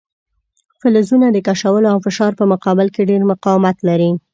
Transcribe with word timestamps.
فلزونه 0.81 1.27
د 1.31 1.37
کشولو 1.47 1.87
او 1.93 1.97
فشار 2.05 2.31
په 2.39 2.45
مقابل 2.51 2.87
کې 2.95 3.07
ډیر 3.09 3.21
مقاومت 3.31 3.77
لري. 3.87 4.11